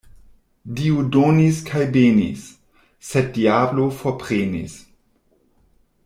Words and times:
Dio 0.77 1.01
donis 1.15 1.57
kaj 1.67 1.83
benis, 1.97 2.45
sed 3.09 3.29
diablo 3.39 3.85
forprenis. 4.01 4.79